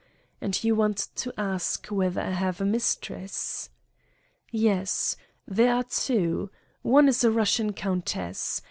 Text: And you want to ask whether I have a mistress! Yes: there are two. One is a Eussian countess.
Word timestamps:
And 0.41 0.63
you 0.63 0.73
want 0.75 0.97
to 1.13 1.31
ask 1.37 1.85
whether 1.89 2.21
I 2.21 2.31
have 2.31 2.59
a 2.59 2.65
mistress! 2.65 3.69
Yes: 4.51 5.15
there 5.47 5.75
are 5.75 5.83
two. 5.83 6.49
One 6.81 7.07
is 7.07 7.23
a 7.23 7.27
Eussian 7.29 7.75
countess. 7.75 8.59